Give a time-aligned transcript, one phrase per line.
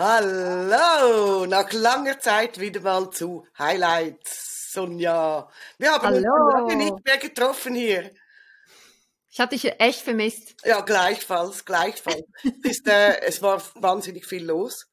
[0.00, 5.50] Hallo, nach langer Zeit wieder mal zu Highlights, Sonja.
[5.76, 6.18] Wir haben Hallo.
[6.18, 8.12] uns lange nicht mehr getroffen hier.
[9.28, 10.54] Ich hatte dich echt vermisst.
[10.64, 12.22] Ja, gleichfalls, gleichfalls.
[12.62, 14.86] es, ist, äh, es war wahnsinnig viel los.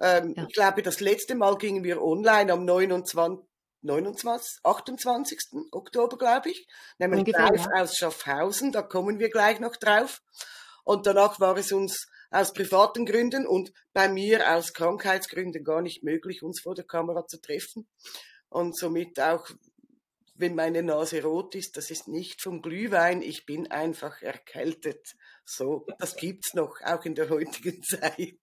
[0.00, 0.46] Ähm, Ja.
[0.48, 3.46] Ich glaube, das letzte Mal gingen wir online am 29,
[3.82, 5.38] 29 28.
[5.70, 6.66] Oktober, glaube ich.
[6.96, 10.22] Nämlich Ungefähr, live aus Schaffhausen, da kommen wir gleich noch drauf.
[10.82, 16.02] Und danach war es uns aus privaten Gründen und bei mir aus Krankheitsgründen gar nicht
[16.02, 17.88] möglich, uns vor der Kamera zu treffen.
[18.48, 19.48] Und somit auch,
[20.34, 25.14] wenn meine Nase rot ist, das ist nicht vom Glühwein, ich bin einfach erkältet.
[25.44, 28.38] So, das gibt's noch, auch in der heutigen Zeit.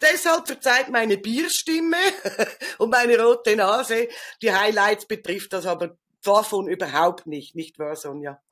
[0.00, 1.96] Deshalb verzeiht meine Bierstimme
[2.78, 4.08] und meine rote Nase.
[4.42, 8.42] Die Highlights betrifft das aber davon überhaupt nicht, nicht wahr, Sonja?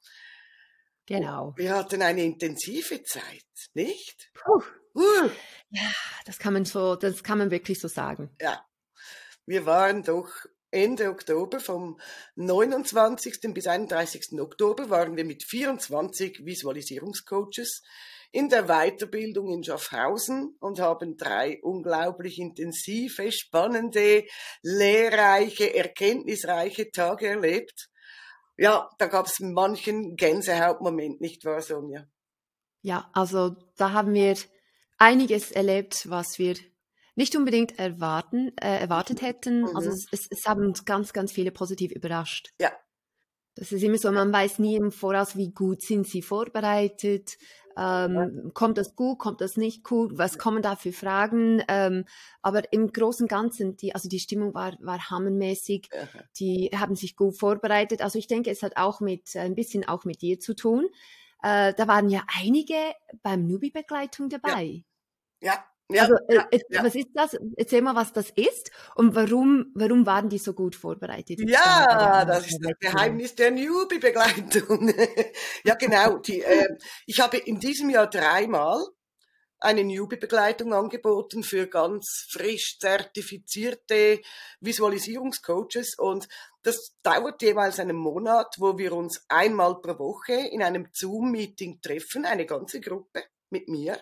[1.07, 1.55] Genau.
[1.57, 4.31] Wir hatten eine intensive Zeit, nicht?
[4.35, 4.63] Puh,
[4.97, 5.29] Uh,
[6.25, 8.31] das kann man so, das kann man wirklich so sagen.
[8.41, 8.65] ja,
[9.45, 10.31] wir waren doch
[10.71, 12.01] Ende Oktober, vom
[12.37, 13.53] 29.
[13.53, 14.41] bis 31.
[14.41, 17.83] Oktober, waren wir mit 24 Visualisierungscoaches
[18.33, 24.25] in der Weiterbildung in Schaffhausen und haben drei unglaublich intensive, spannende,
[24.63, 27.91] lehrreiche, erkenntnisreiche Tage erlebt.
[28.57, 32.07] Ja, da gab es manchen Gänsehautmoment, nicht wahr, Sonja?
[32.83, 34.37] Ja, also da haben wir
[34.99, 36.57] einiges erlebt, was wir
[37.17, 39.63] nicht unbedingt erwarten, äh, erwartet hätten.
[39.63, 39.77] Mhm.
[39.77, 42.53] Also es, es, es haben uns ganz, ganz viele positiv überrascht.
[42.61, 42.73] Ja.
[43.55, 47.39] Das ist immer so, man weiß nie im Voraus, wie gut sind sie vorbereitet.
[47.77, 50.17] Ähm, Kommt das gut, kommt das nicht gut?
[50.17, 51.63] Was kommen da für Fragen?
[51.69, 52.05] Ähm,
[52.43, 55.89] aber im Großen und Ganzen, die, also die Stimmung war, war hammermäßig.
[56.39, 58.03] Die haben sich gut vorbereitet.
[58.03, 60.89] Also ich denke, es hat auch mit äh, ein bisschen auch mit dir zu tun.
[61.43, 62.77] Äh, da waren ja einige
[63.23, 64.85] beim Nubi-Begleitung dabei.
[65.41, 66.85] Ja, ja, also äh, ja, ja.
[66.85, 67.37] was ist das?
[67.57, 71.41] Erzähl mal, was das ist und warum, warum waren die so gut vorbereitet?
[71.49, 74.93] Ja, das ist das Geheimnis der Newbie-Begleitung.
[75.65, 76.19] ja, genau.
[76.19, 76.77] Die, äh,
[77.07, 78.85] ich habe in diesem Jahr dreimal
[79.59, 84.21] eine Newbie-Begleitung angeboten für ganz frisch zertifizierte
[84.61, 86.29] Visualisierungscoaches und
[86.63, 92.25] das dauert jeweils einen Monat, wo wir uns einmal pro Woche in einem Zoom-Meeting treffen,
[92.27, 94.01] eine ganze Gruppe mit mir.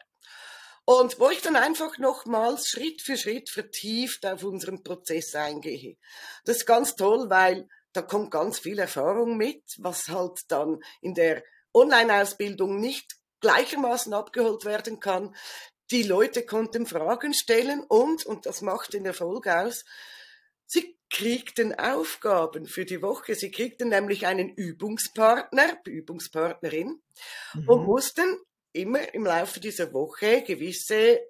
[0.86, 5.96] Und wo ich dann einfach nochmals Schritt für Schritt vertieft auf unseren Prozess eingehe.
[6.44, 11.14] Das ist ganz toll, weil da kommt ganz viel Erfahrung mit, was halt dann in
[11.14, 15.34] der Online-Ausbildung nicht gleichermaßen abgeholt werden kann.
[15.90, 19.84] Die Leute konnten Fragen stellen und, und das macht den Erfolg aus,
[20.66, 23.34] sie kriegten Aufgaben für die Woche.
[23.34, 27.00] Sie kriegten nämlich einen Übungspartner, Übungspartnerin
[27.66, 27.86] und Mhm.
[27.86, 28.38] mussten
[28.74, 31.20] immer im Laufe dieser Woche gewisse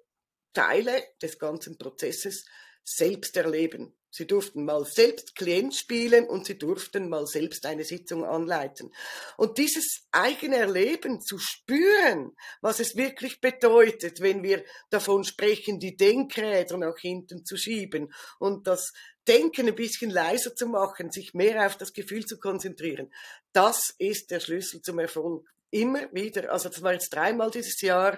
[0.53, 2.45] Teile des ganzen Prozesses
[2.83, 3.95] selbst erleben.
[4.09, 8.93] Sie durften mal selbst Klient spielen und sie durften mal selbst eine Sitzung anleiten.
[9.35, 15.97] Und dieses eigene Erleben zu spüren, was es wirklich bedeutet, wenn wir davon sprechen, die
[15.97, 18.93] Denkräder nach hinten zu schieben und das
[19.27, 23.11] Denken ein bisschen leiser zu machen, sich mehr auf das Gefühl zu konzentrieren,
[23.51, 25.45] das ist der Schlüssel zum Erfolg.
[25.75, 28.17] Immer wieder, also das war jetzt dreimal dieses Jahr,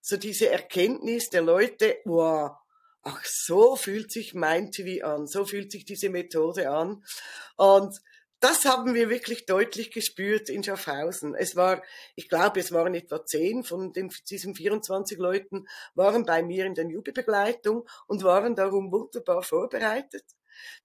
[0.00, 2.56] so diese Erkenntnis der Leute, wow,
[3.02, 7.04] ach, so fühlt sich mein TV an, so fühlt sich diese Methode an.
[7.56, 8.00] Und
[8.40, 11.36] das haben wir wirklich deutlich gespürt in Schaffhausen.
[11.36, 11.82] Es war,
[12.16, 16.74] ich glaube, es waren etwa zehn von den, diesen 24 Leuten waren bei mir in
[16.74, 20.24] der Jugendbegleitung und waren darum wunderbar vorbereitet.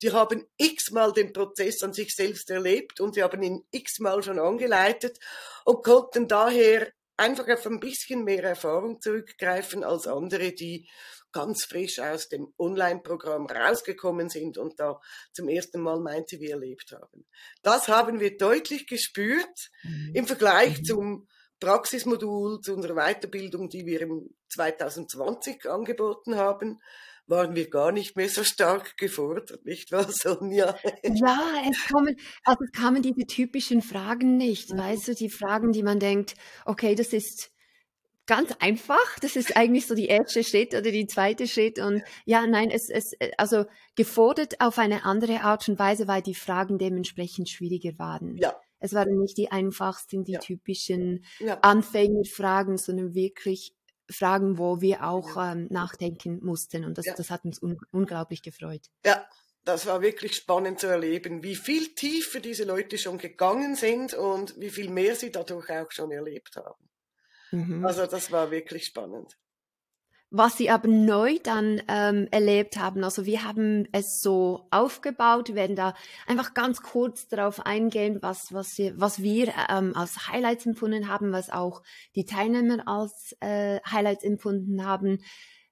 [0.02, 4.40] Die haben x-mal den Prozess an sich selbst erlebt und wir haben ihn x-mal schon
[4.40, 5.20] angeleitet
[5.66, 10.90] und konnten daher einfach auf ein bisschen mehr Erfahrung zurückgreifen als andere, die
[11.32, 15.00] ganz frisch aus dem Online-Programm rausgekommen sind und da
[15.32, 17.26] zum ersten Mal mein TV erlebt haben.
[17.64, 20.12] Das haben wir deutlich gespürt Mhm.
[20.14, 20.84] im Vergleich Mhm.
[20.84, 21.28] zum
[21.60, 26.80] Praxismodul, zu unserer Weiterbildung, die wir im 2020 angeboten haben,
[27.28, 30.78] waren wir gar nicht mehr so stark gefordert, nicht wahr, Sonja?
[31.06, 32.16] Ja, es kommen,
[32.46, 34.78] also es kamen diese typischen Fragen nicht, Mhm.
[34.78, 36.36] weißt du, die Fragen, die man denkt,
[36.66, 37.52] okay, das ist
[38.28, 42.48] ganz einfach, das ist eigentlich so die erste Schritt oder die zweite Schritt und ja,
[42.48, 43.66] nein, es, es, äh, also
[43.96, 48.38] gefordert auf eine andere Art und Weise, weil die Fragen dementsprechend schwieriger waren.
[48.38, 50.40] Ja, Es waren nicht die einfachsten, die Ja.
[50.40, 53.76] typischen ja, Anfängerfragen, sondern wirklich
[54.10, 57.14] Fragen, wo wir auch ähm, nachdenken mussten und das, Ja.
[57.16, 58.90] das hat uns un unglaublich gefreut.
[59.06, 59.26] ja.
[59.66, 64.60] Das war wirklich spannend zu erleben, wie viel tiefer diese Leute schon gegangen sind und
[64.60, 66.90] wie viel mehr sie dadurch auch schon erlebt haben.
[67.52, 67.86] Mhm.
[67.86, 69.38] Also das war wirklich spannend.
[70.35, 75.75] Was sie aber neu dann ähm, erlebt haben, also wir haben es so aufgebaut, werden
[75.75, 75.94] da
[76.25, 81.31] einfach ganz kurz darauf eingehen, was, was, wir, was wir ähm, als Highlights empfunden haben,
[81.31, 81.83] was auch
[82.15, 85.19] die Teilnehmer als äh, Highlights empfunden haben.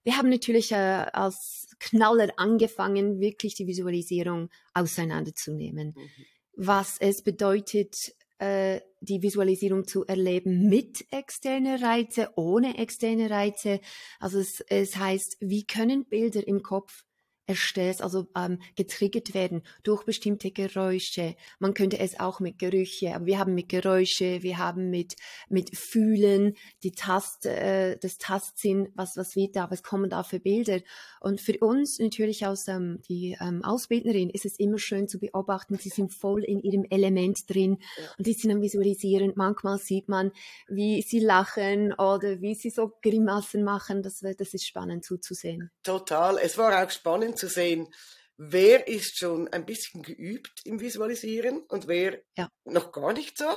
[0.04, 5.96] Wir haben natürlich äh, als Knaller angefangen, wirklich die Visualisierung auseinanderzunehmen.
[5.98, 6.10] Mhm.
[6.56, 13.82] Was es bedeutet, äh, die Visualisierung zu erleben mit externer Reize, ohne externe Reize.
[14.20, 17.04] Also es, es heißt, wie können Bilder im Kopf
[17.52, 21.36] erstellt, also ähm, getriggert werden durch bestimmte Geräusche.
[21.60, 25.16] Man könnte es auch mit Gerüche, aber wir haben mit Geräusche, wir haben mit
[25.50, 30.40] mit Fühlen, die Tast, äh, das Tastsinn, was was wird da, was kommen da für
[30.40, 30.80] Bilder.
[31.20, 35.78] Und für uns natürlich aus ähm, die ähm, Ausbildnerin ist es immer schön zu beobachten,
[35.78, 37.78] sie sind voll in ihrem Element drin
[38.18, 39.34] und die sind am Visualisieren.
[39.36, 40.32] Manchmal sieht man,
[40.68, 44.02] wie sie lachen oder wie sie so Grimassen machen.
[44.04, 45.70] Das, das ist spannend zuzusehen.
[45.84, 46.38] Total.
[46.38, 47.94] Es war auch spannend zu sehen,
[48.38, 52.50] wer ist schon ein bisschen geübt im Visualisieren und wer ja.
[52.64, 53.50] noch gar nicht so.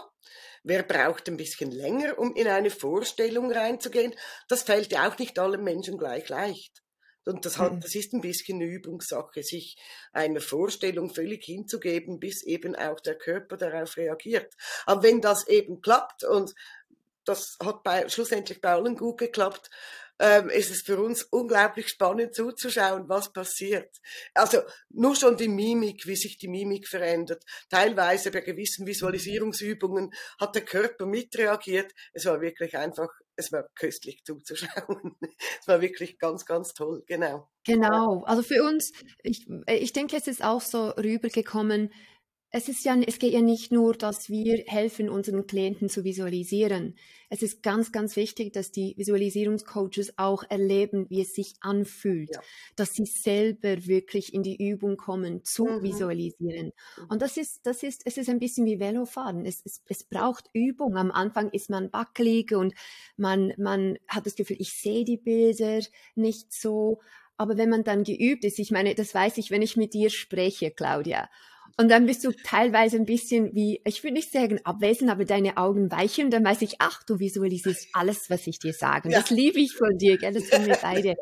[0.62, 4.14] Wer braucht ein bisschen länger, um in eine Vorstellung reinzugehen.
[4.48, 6.82] Das fällt ja auch nicht allen Menschen gleich leicht.
[7.26, 7.80] Und das, hat, mhm.
[7.80, 9.76] das ist ein bisschen eine Übungssache, sich
[10.12, 14.52] einer Vorstellung völlig hinzugeben, bis eben auch der Körper darauf reagiert.
[14.84, 16.54] Aber wenn das eben klappt und
[17.24, 19.70] das hat bei, schlussendlich bei allen gut geklappt,
[20.18, 23.96] ähm, ist es für uns unglaublich spannend zuzuschauen, was passiert.
[24.32, 27.44] Also nur schon die Mimik, wie sich die Mimik verändert.
[27.68, 31.92] Teilweise bei gewissen Visualisierungsübungen hat der Körper mitreagiert.
[32.12, 35.16] Es war wirklich einfach, es war köstlich zuzuschauen.
[35.60, 37.48] es war wirklich ganz, ganz toll, genau.
[37.66, 41.90] Genau, also für uns, ich, ich denke, es ist auch so rübergekommen,
[42.54, 46.94] es ist ja, es geht ja nicht nur, dass wir helfen, unseren Klienten zu visualisieren.
[47.28, 52.40] Es ist ganz, ganz wichtig, dass die Visualisierungscoaches auch erleben, wie es sich anfühlt, ja.
[52.76, 55.82] dass sie selber wirklich in die Übung kommen, zu mhm.
[55.82, 56.66] visualisieren.
[56.96, 57.06] Mhm.
[57.08, 59.44] Und das ist, das ist, es ist ein bisschen wie Velofahren.
[59.46, 60.96] Es, es, es braucht Übung.
[60.96, 62.72] Am Anfang ist man wackelig und
[63.16, 65.80] man, man hat das Gefühl, ich sehe die Bilder
[66.14, 67.00] nicht so.
[67.36, 70.08] Aber wenn man dann geübt ist, ich meine, das weiß ich, wenn ich mit dir
[70.08, 71.28] spreche, Claudia,
[71.76, 75.56] und dann bist du teilweise ein bisschen wie, ich würde nicht sagen abwesend, aber deine
[75.56, 79.08] Augen weichen und dann weiß ich, ach, du visualisierst alles, was ich dir sage.
[79.08, 79.20] Und ja.
[79.20, 80.32] das liebe ich von dir, gell?
[80.32, 81.16] das tun wir beide.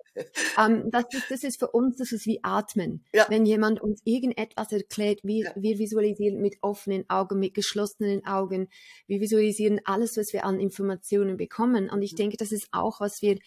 [0.58, 3.02] um, ähm, das, ist, das ist für uns, das ist wie Atmen.
[3.14, 3.26] Ja.
[3.30, 5.52] Wenn jemand uns irgendetwas erklärt, wir, ja.
[5.56, 8.68] wir visualisieren mit offenen Augen, mit geschlossenen Augen.
[9.06, 11.88] Wir visualisieren alles, was wir an Informationen bekommen.
[11.88, 12.16] Und ich mhm.
[12.16, 13.38] denke, das ist auch, was wir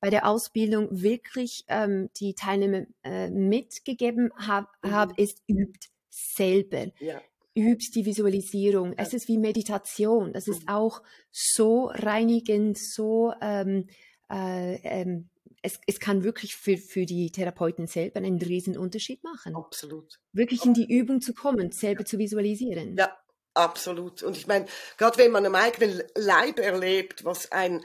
[0.00, 4.90] bei der Ausbildung wirklich ähm, die Teilnehmer äh, mitgegeben haben, mhm.
[4.90, 6.86] hab, ist übt selber.
[6.98, 7.22] Ja.
[7.54, 8.90] Übst die Visualisierung.
[8.90, 8.98] Ja.
[8.98, 10.32] Es ist wie Meditation.
[10.32, 10.68] Das ist mhm.
[10.68, 13.88] auch so reinigend, so ähm,
[14.30, 15.30] äh, ähm,
[15.62, 19.54] es, es kann wirklich für, für die Therapeuten selber einen riesen Unterschied machen.
[19.54, 20.20] Absolut.
[20.32, 22.96] Wirklich in die Übung zu kommen, selber zu visualisieren.
[22.96, 23.16] Ja,
[23.54, 24.22] absolut.
[24.22, 24.66] Und ich meine,
[24.96, 27.84] gerade wenn man am eigenen Leib erlebt, was ein,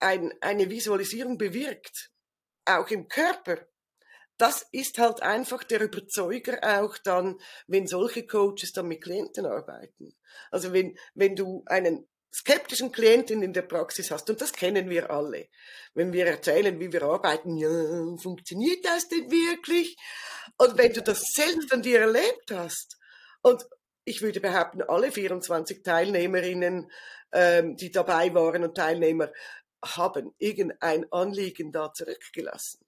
[0.00, 2.10] ein, eine Visualisierung bewirkt,
[2.66, 3.66] auch im Körper,
[4.38, 10.14] das ist halt einfach der Überzeuger auch dann, wenn solche Coaches dann mit Klienten arbeiten.
[10.50, 15.10] Also wenn, wenn du einen skeptischen Klienten in der Praxis hast, und das kennen wir
[15.10, 15.48] alle,
[15.94, 17.68] wenn wir erzählen, wie wir arbeiten, ja,
[18.20, 19.96] funktioniert das denn wirklich?
[20.58, 22.98] Und wenn du das selbst an dir erlebt hast,
[23.42, 23.64] und
[24.04, 26.90] ich würde behaupten, alle 24 Teilnehmerinnen,
[27.32, 29.30] ähm, die dabei waren und Teilnehmer,
[29.84, 32.83] haben irgendein Anliegen da zurückgelassen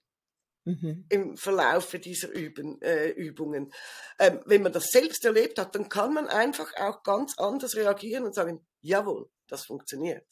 [0.66, 1.06] mhm.
[1.08, 3.73] im Verlaufe dieser Üben, äh, Übungen.
[4.18, 8.25] Ähm, wenn man das selbst erlebt hat, dann kann man einfach auch ganz anders reagieren
[8.25, 10.26] und sagen, jawohl, das funktioniert.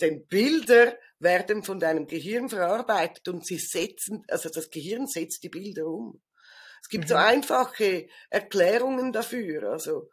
[0.00, 5.48] Denn Bilder werden von deinem Gehirn verarbeitet und sie setzen, also das Gehirn setzt die
[5.48, 6.22] Bilder um.
[6.82, 7.08] Es gibt mhm.
[7.08, 9.70] so einfache Erklärungen dafür.
[9.70, 10.10] Also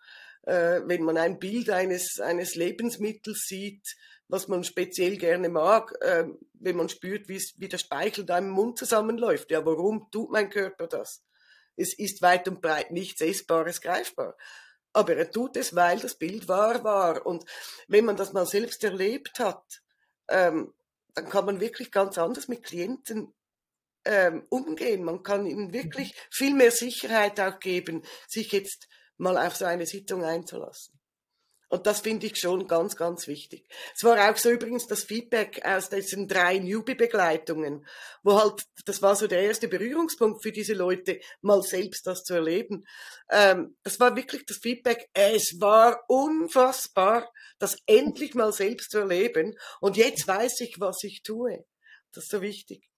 [0.47, 3.83] äh, wenn man ein Bild eines, eines Lebensmittels sieht,
[4.29, 8.77] was man speziell gerne mag, äh, wenn man spürt, wie der Speichel da im Mund
[8.77, 9.51] zusammenläuft.
[9.51, 11.23] Ja, warum tut mein Körper das?
[11.75, 14.37] Es ist weit und breit nichts Essbares greifbar.
[14.93, 17.25] Aber er tut es, weil das Bild wahr war.
[17.25, 17.43] Und
[17.87, 19.81] wenn man das mal selbst erlebt hat,
[20.29, 20.73] ähm,
[21.13, 23.33] dann kann man wirklich ganz anders mit Klienten
[24.05, 25.03] ähm, umgehen.
[25.03, 29.85] Man kann ihnen wirklich viel mehr Sicherheit auch geben, sich jetzt mal auf so eine
[29.85, 30.97] Sitzung einzulassen.
[31.69, 33.67] Und das finde ich schon ganz, ganz wichtig.
[33.93, 37.85] Es war auch so übrigens das Feedback aus diesen drei Newbie-Begleitungen,
[38.23, 42.35] wo halt, das war so der erste Berührungspunkt für diese Leute, mal selbst das zu
[42.35, 42.87] erleben.
[43.29, 49.57] Ähm, das war wirklich das Feedback, es war unfassbar, das endlich mal selbst zu erleben.
[49.81, 51.65] Und jetzt weiß ich, was ich tue.
[52.13, 52.89] Das ist so wichtig.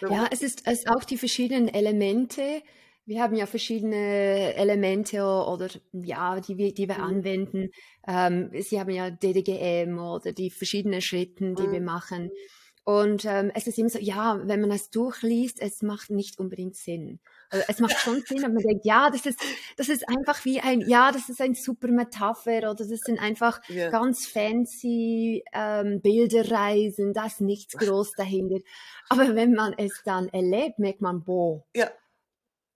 [0.00, 2.62] Ja, es ist, es ist auch die verschiedenen Elemente.
[3.06, 7.04] Wir haben ja verschiedene Elemente oder ja, die wir, die wir mhm.
[7.04, 7.70] anwenden.
[8.06, 11.72] Ähm, Sie haben ja DDGM oder die verschiedenen Schritte, die mhm.
[11.72, 12.30] wir machen.
[12.88, 16.76] Und ähm, es ist immer so, ja, wenn man es durchliest, es macht nicht unbedingt
[16.76, 17.18] Sinn.
[17.50, 19.40] Also es macht schon Sinn, aber man denkt, ja, das ist,
[19.76, 23.60] das ist einfach wie ein, ja, das ist ein super Metapher oder das sind einfach
[23.68, 23.90] yeah.
[23.90, 28.60] ganz fancy ähm, Bilderreisen, da ist nichts groß dahinter.
[29.08, 31.64] Aber wenn man es dann erlebt, merkt man, boah.
[31.74, 31.90] Ja.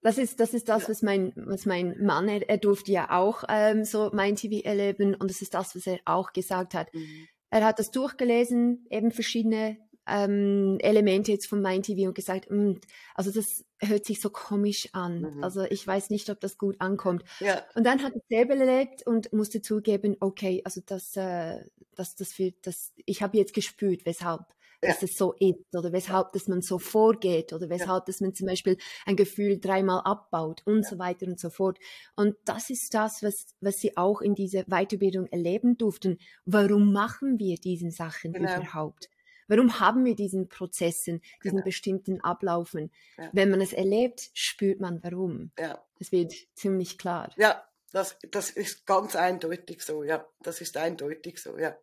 [0.01, 3.43] Das ist, das ist das, was mein, was mein Mann, er, er durfte ja auch
[3.49, 6.93] ähm, so mein TV erleben und das ist das, was er auch gesagt hat.
[6.93, 7.27] Mhm.
[7.51, 9.77] Er hat das durchgelesen, eben verschiedene
[10.07, 12.73] ähm, Elemente jetzt von Mind TV und gesagt, mm,
[13.13, 15.21] also das hört sich so komisch an.
[15.21, 15.43] Mhm.
[15.43, 17.23] Also ich weiß nicht, ob das gut ankommt.
[17.39, 17.63] Ja.
[17.75, 21.63] Und dann hat er selber erlebt und musste zugeben, okay, also das, äh,
[21.95, 24.41] das, das, für, das ich habe jetzt gespürt, weshalb.
[24.81, 28.47] Dass es so ist oder weshalb, dass man so vorgeht oder weshalb, dass man zum
[28.47, 31.77] Beispiel ein Gefühl dreimal abbaut und so weiter und so fort.
[32.15, 36.17] Und das ist das, was, was sie auch in dieser Weiterbildung erleben durften.
[36.45, 38.57] Warum machen wir diese Sachen genau.
[38.57, 39.09] überhaupt?
[39.47, 41.65] Warum haben wir diesen Prozessen, diesen genau.
[41.65, 42.89] bestimmten Ablaufen?
[43.17, 43.29] Ja.
[43.33, 45.51] Wenn man es erlebt, spürt man warum.
[45.59, 45.83] Ja.
[45.99, 47.33] Es wird ziemlich klar.
[47.37, 47.61] Ja,
[47.91, 50.25] das, das ist ganz eindeutig so, ja.
[50.41, 51.77] Das ist eindeutig so, ja.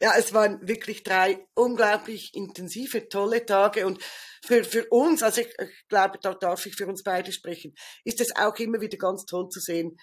[0.00, 4.02] Ja, es waren wirklich drei unglaublich intensive, tolle Tage und
[4.42, 7.74] für, für uns, also ich, ich glaube, da darf ich für uns beide sprechen,
[8.04, 9.98] ist es auch immer wieder ganz toll zu sehen,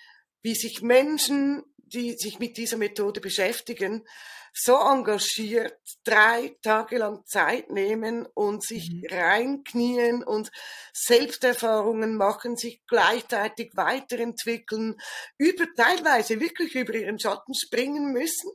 [0.48, 4.08] wie sich Menschen, die sich mit dieser Methode beschäftigen,
[4.54, 9.04] so engagiert drei Tage lang Zeit nehmen und sich mhm.
[9.12, 10.50] reinknien und
[10.94, 14.96] Selbsterfahrungen machen, sich gleichzeitig weiterentwickeln,
[15.38, 18.50] über teilweise wirklich über ihren Schatten springen müssen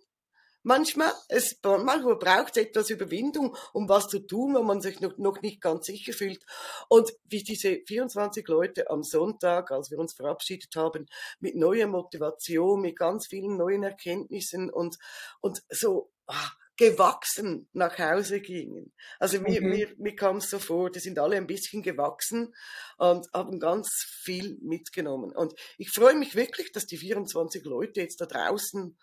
[0.62, 5.16] manchmal, es, manchmal braucht es etwas Überwindung, um was zu tun, wo man sich noch,
[5.18, 6.44] noch nicht ganz sicher fühlt.
[6.88, 11.06] Und wie diese 24 Leute am Sonntag, als wir uns verabschiedet haben,
[11.40, 14.98] mit neuer Motivation, mit ganz vielen neuen Erkenntnissen und,
[15.40, 18.92] und so, ach, gewachsen nach Hause gingen.
[19.18, 19.68] Also mir, mhm.
[19.68, 22.54] mir, mir kam es so vor, die sind alle ein bisschen gewachsen
[22.96, 23.88] und haben ganz
[24.22, 25.32] viel mitgenommen.
[25.32, 28.96] Und ich freue mich wirklich, dass die 24 Leute jetzt da draußen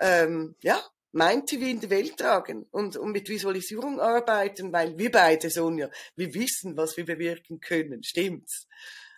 [0.00, 0.80] ähm, ja,
[1.14, 5.88] mein TV in die Welt tragen und, und mit Visualisierung arbeiten, weil wir beide, Sonja,
[6.16, 8.02] wir wissen, was wir bewirken können.
[8.02, 8.66] Stimmt's?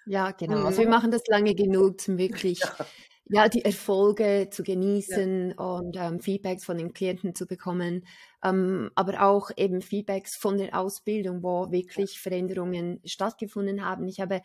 [0.04, 0.64] Ja, genau.
[0.66, 0.90] Also wir mhm.
[0.90, 2.86] machen das lange genug, um wirklich ja.
[3.28, 5.56] ja die Erfolge zu genießen ja.
[5.56, 8.06] und ähm, Feedbacks von den Klienten zu bekommen,
[8.44, 14.06] ähm, aber auch eben Feedbacks von der Ausbildung, wo wirklich Veränderungen stattgefunden haben.
[14.06, 14.42] Ich habe,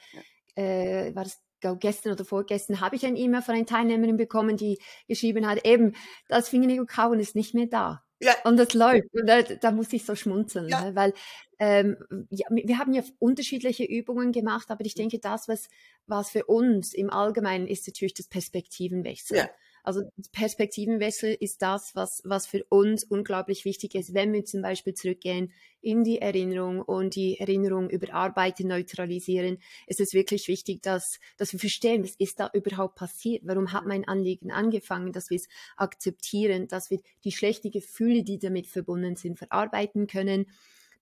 [0.56, 1.26] äh, war
[1.62, 5.66] das gestern oder vorgestern habe ich ein E-Mail von einer Teilnehmerin bekommen, die geschrieben hat,
[5.66, 5.94] eben,
[6.28, 8.04] das Fingernägel-Kauen ist nicht mehr da.
[8.20, 8.34] Ja.
[8.44, 9.08] Und das läuft.
[9.14, 10.86] Und da, da muss ich so schmunzeln, ja.
[10.86, 10.96] Ne?
[10.96, 11.14] weil
[11.60, 11.98] ähm,
[12.30, 15.70] ja, wir haben ja unterschiedliche Übungen gemacht, aber ich denke, das, was,
[16.08, 19.38] was für uns im Allgemeinen ist, natürlich das Perspektivenwechsel.
[19.38, 19.50] Ja.
[19.84, 24.94] Also Perspektivenwechsel ist das, was, was für uns unglaublich wichtig ist, wenn wir zum Beispiel
[24.94, 29.58] zurückgehen in die Erinnerung und die Erinnerung überarbeiten, neutralisieren.
[29.88, 33.42] ist Es wirklich wichtig, dass, dass wir verstehen, was ist da überhaupt passiert?
[33.46, 35.12] Warum hat mein Anliegen angefangen?
[35.12, 35.48] Dass wir es
[35.78, 40.46] akzeptieren, dass wir die schlechten Gefühle, die damit verbunden sind, verarbeiten können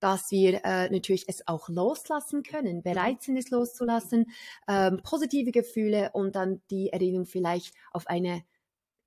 [0.00, 4.30] dass wir äh, natürlich es auch loslassen können, bereit sind es loszulassen,
[4.66, 8.42] ähm, positive Gefühle und dann die Erinnerung vielleicht auf eine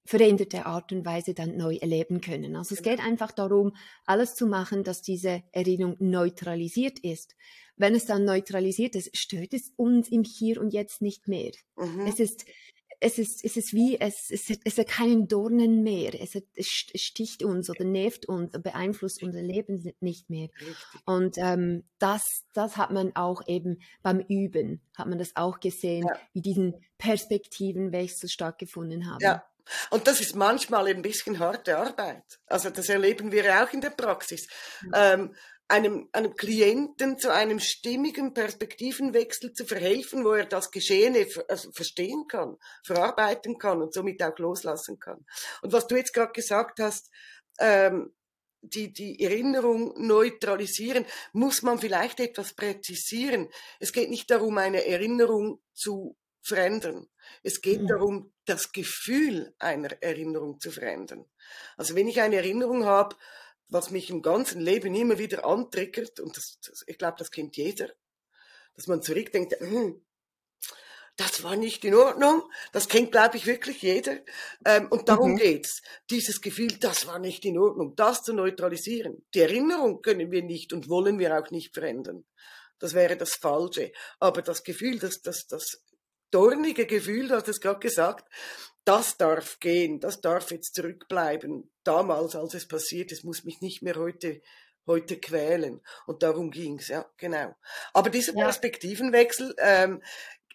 [0.05, 2.55] veränderte Art und Weise dann neu erleben können.
[2.55, 7.36] Also es geht einfach darum, alles zu machen, dass diese Erinnerung neutralisiert ist.
[7.75, 11.51] Wenn es dann neutralisiert ist, stört es uns im Hier und Jetzt nicht mehr.
[11.77, 12.05] Mhm.
[12.05, 12.45] Es ist
[13.03, 16.13] es ist, es ist wie, es, es, es hat keinen Dornen mehr.
[16.22, 20.48] Es, hat, es sticht uns oder nervt uns, beeinflusst unser Leben nicht mehr.
[21.05, 26.05] Und ähm, das, das hat man auch eben beim Üben, hat man das auch gesehen,
[26.07, 26.17] ja.
[26.31, 29.19] wie diesen Perspektivenwechsel stattgefunden haben.
[29.22, 29.43] Ja,
[29.89, 32.39] und das ist manchmal ein bisschen harte Arbeit.
[32.48, 34.48] Also das erleben wir auch in der Praxis.
[34.82, 34.91] Mhm.
[34.96, 35.36] Ähm,
[35.67, 42.25] einem, einem Klienten zu einem stimmigen Perspektivenwechsel zu verhelfen, wo er das Geschehene also verstehen
[42.27, 45.25] kann, verarbeiten kann und somit auch loslassen kann.
[45.62, 47.10] Und was du jetzt gerade gesagt hast,
[47.60, 48.13] ähm,
[48.62, 53.50] die, die Erinnerung neutralisieren, muss man vielleicht etwas präzisieren.
[53.79, 57.08] Es geht nicht darum, eine Erinnerung zu verändern.
[57.42, 57.88] Es geht mhm.
[57.88, 61.25] darum, das Gefühl einer Erinnerung zu verändern.
[61.77, 63.15] Also wenn ich eine Erinnerung habe,
[63.68, 67.58] was mich im ganzen Leben immer wieder antriggert, und das, das, ich glaube, das kennt
[67.58, 67.89] jeder,
[68.75, 70.01] dass man zurückdenkt, hm,
[71.15, 72.44] das war nicht in Ordnung.
[72.72, 74.18] Das kennt, glaube ich, wirklich jeder.
[74.65, 75.38] Ähm, und darum mhm.
[75.38, 75.82] geht's.
[76.10, 79.24] Dieses Gefühl, das war nicht in Ordnung, das zu neutralisieren.
[79.34, 82.25] Die Erinnerung können wir nicht und wollen wir auch nicht verändern.
[82.80, 83.92] Das wäre das Falsche.
[84.20, 85.84] Aber das Gefühl, das, das, das
[86.34, 88.28] dornige Gefühl, du hast es gerade gesagt,
[88.86, 91.72] das darf gehen, das darf jetzt zurückbleiben.
[91.84, 94.42] Damals, als es passiert ist, muss mich nicht mehr heute
[94.86, 95.82] heute quälen.
[96.06, 97.56] Und darum ging's, ja, genau.
[97.94, 98.34] Aber dieser.
[98.34, 100.02] Perspektivenwechsel ähm,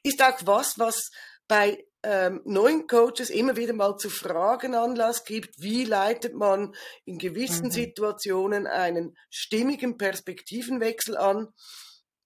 [0.03, 1.11] ist auch was, was
[1.47, 7.19] bei ähm, neuen Coaches immer wieder mal zu Fragen Anlass gibt, wie leitet man in
[7.19, 7.73] gewissen mhm.
[7.73, 11.49] Situationen einen stimmigen Perspektivenwechsel an.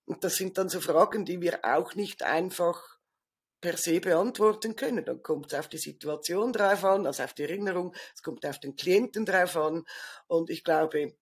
[0.04, 2.91] Und das sind dann so Fragen, die wir auch nicht einfach
[3.62, 5.06] per se beantworten können.
[5.06, 8.60] Dann kommt es auf die Situation drauf an, also auf die Erinnerung, es kommt auf
[8.60, 9.84] den Klienten drauf an.
[10.26, 11.14] Und ich glaube,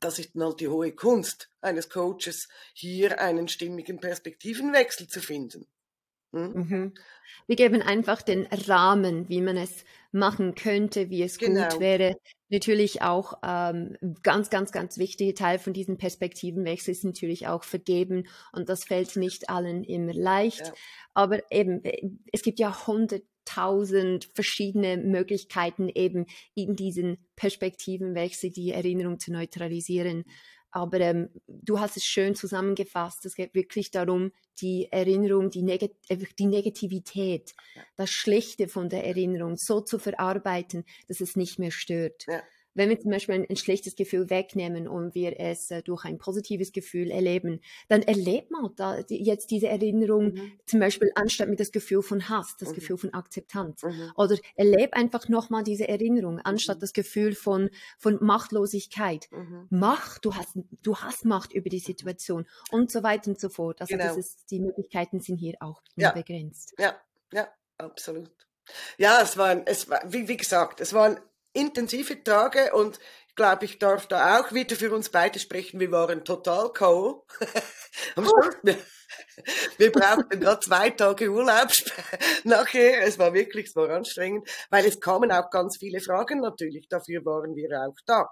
[0.00, 5.66] das ist dann halt die hohe Kunst eines Coaches, hier einen stimmigen Perspektivenwechsel zu finden.
[6.32, 6.52] Hm?
[6.52, 6.94] Mhm.
[7.46, 11.68] Wir geben einfach den Rahmen, wie man es machen könnte, wie es genau.
[11.68, 12.16] gut wäre.
[12.48, 18.26] Natürlich auch ähm, ganz, ganz, ganz wichtiger Teil von diesem Perspektivenwechsel ist natürlich auch vergeben
[18.52, 20.60] und das fällt nicht allen immer leicht.
[20.60, 20.72] Ja.
[21.14, 29.18] Aber eben, äh, es gibt ja hunderttausend verschiedene Möglichkeiten, eben in diesen Perspektivenwechsel die Erinnerung
[29.18, 30.24] zu neutralisieren.
[30.76, 33.24] Aber ähm, du hast es schön zusammengefasst.
[33.24, 34.30] Es geht wirklich darum,
[34.60, 35.96] die Erinnerung, die, Neg
[36.38, 37.54] die Negativität,
[37.96, 42.26] das Schlechte von der Erinnerung so zu verarbeiten, dass es nicht mehr stört.
[42.28, 42.42] Ja
[42.76, 46.18] wenn wir zum Beispiel ein, ein schlechtes Gefühl wegnehmen und wir es äh, durch ein
[46.18, 50.52] positives Gefühl erleben, dann erlebt man da die, jetzt diese Erinnerung mhm.
[50.66, 52.74] zum Beispiel anstatt mit das Gefühl von Hass, das mhm.
[52.74, 53.82] Gefühl von Akzeptanz.
[53.82, 54.12] Mhm.
[54.16, 56.80] Oder erlebe einfach nochmal diese Erinnerung anstatt mhm.
[56.80, 59.28] das Gefühl von, von Machtlosigkeit.
[59.30, 59.66] Mhm.
[59.70, 63.80] Macht, du hast, du hast Macht über die Situation und so weiter und so fort.
[63.80, 64.08] Also genau.
[64.08, 66.12] das ist, die Möglichkeiten sind hier auch ja.
[66.12, 66.74] begrenzt.
[66.78, 66.96] Ja,
[67.32, 68.30] ja, absolut.
[68.98, 71.18] Ja, es war, es war, wie, wie gesagt, es waren
[71.56, 72.98] intensive Tage und
[73.28, 75.78] ich glaube, ich darf da auch wieder für uns beide sprechen.
[75.78, 77.26] Wir waren total K.O.
[78.16, 78.78] Am Schluss, wir,
[79.76, 81.68] wir brauchten gerade zwei Tage Urlaub
[82.44, 83.02] nachher.
[83.02, 86.88] Es war wirklich, es war anstrengend, weil es kamen auch ganz viele Fragen natürlich.
[86.88, 88.26] Dafür waren wir auch da.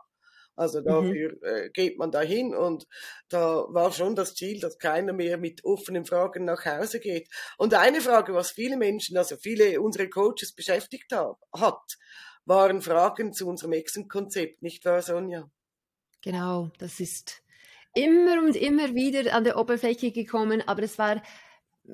[0.57, 0.85] Also mhm.
[0.85, 1.39] dafür mhm.
[1.43, 2.87] äh, geht man dahin und
[3.29, 7.29] da war schon das Ziel, dass keiner mehr mit offenen Fragen nach Hause geht.
[7.59, 11.97] Und eine Frage, was viele Menschen, also viele unserer Coaches beschäftigt haben, hat,
[12.47, 15.51] waren Fragen zu unserem Exen-Konzept, nicht wahr, Sonja?
[16.23, 17.43] Genau, das ist
[17.95, 21.23] immer und immer wieder an der Oberfläche gekommen, aber es war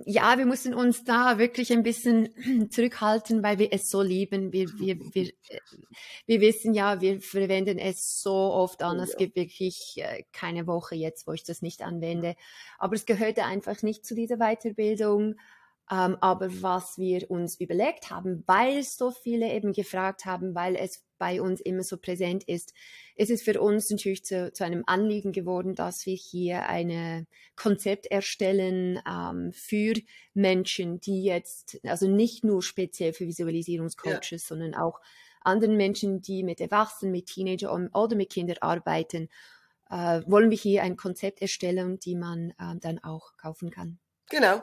[0.05, 2.29] ja, wir mussten uns da wirklich ein bisschen
[2.71, 4.53] zurückhalten, weil wir es so lieben.
[4.53, 5.33] Wir, wir, wir,
[6.27, 9.01] wir wissen ja, wir verwenden es so oft an.
[9.01, 12.37] Oh es gibt wirklich äh, keine Woche jetzt, wo ich das nicht anwende.
[12.79, 15.35] Aber es gehörte einfach nicht zu dieser Weiterbildung.
[15.91, 21.05] Ähm, aber was wir uns überlegt haben, weil so viele eben gefragt haben, weil es
[21.19, 22.73] bei uns immer so präsent ist,
[23.17, 27.27] ist es für uns natürlich zu, zu einem Anliegen geworden, dass wir hier ein
[27.57, 29.95] Konzept erstellen ähm, für
[30.33, 34.39] Menschen, die jetzt, also nicht nur speziell für Visualisierungscoaches, ja.
[34.39, 35.01] sondern auch
[35.43, 39.29] anderen Menschen, die mit Erwachsenen, mit Teenagern oder mit Kindern arbeiten,
[39.91, 43.99] äh, wollen wir hier ein Konzept erstellen, die man äh, dann auch kaufen kann.
[44.31, 44.63] Genau,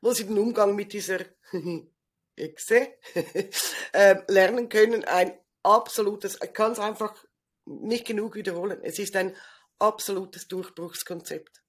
[0.00, 1.18] wo sie den Umgang mit dieser
[2.36, 2.88] Echse
[3.92, 5.04] äh, lernen können.
[5.04, 7.14] Ein absolutes, ich kann es einfach
[7.66, 8.80] nicht genug wiederholen.
[8.82, 9.36] Es ist ein
[9.78, 11.62] absolutes Durchbruchskonzept.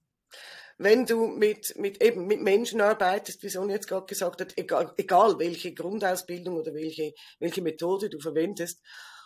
[0.77, 4.93] Wenn du mit, mit, eben mit Menschen arbeitest, wie Sonja jetzt gerade gesagt hat, egal,
[4.95, 8.81] egal welche Grundausbildung oder welche, welche Methode du verwendest,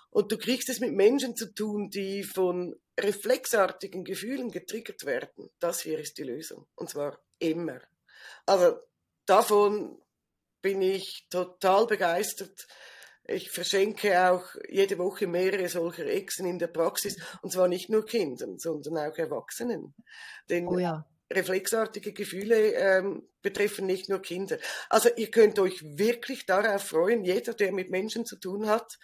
[0.09, 5.81] und du kriegst es mit Menschen zu tun, die von reflexartigen Gefühlen getriggert werden, das
[5.81, 6.67] hier ist die Lösung.
[6.75, 7.81] Und zwar immer.
[8.45, 8.77] Also
[9.25, 10.01] davon
[10.61, 12.67] bin ich total begeistert.
[13.25, 18.05] Ich verschenke auch jede Woche mehrere solcher Echsen in der Praxis und zwar nicht nur
[18.05, 19.93] Kindern, sondern auch Erwachsenen.
[20.49, 21.05] Denn oh ja.
[21.31, 24.57] reflexartige Gefühle ähm, betreffen nicht nur Kinder.
[24.89, 28.99] Also ihr könnt euch wirklich darauf freuen, jeder, der mit Menschen zu tun hat,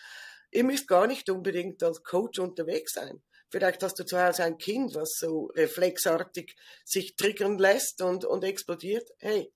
[0.51, 3.21] ihr müsst gar nicht unbedingt als Coach unterwegs sein.
[3.49, 8.43] Vielleicht hast du zu Hause ein Kind, was so reflexartig sich triggern lässt und, und
[8.43, 9.09] explodiert.
[9.17, 9.51] Hey,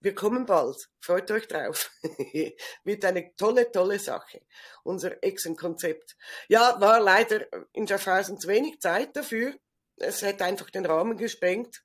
[0.00, 0.88] wir kommen bald.
[1.00, 1.90] Freut euch drauf.
[2.84, 4.42] Wird eine tolle, tolle Sache.
[4.84, 6.16] Unser Exen-Konzept.
[6.48, 9.54] Ja, war leider in Schaffhausen zu wenig Zeit dafür.
[9.96, 11.82] Es hätte einfach den Rahmen gesprengt.